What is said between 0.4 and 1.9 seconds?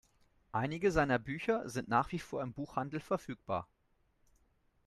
Einige seiner Bücher sind